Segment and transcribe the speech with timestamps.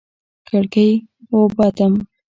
[0.47, 0.91] کړکۍ
[1.31, 1.93] و اوبدم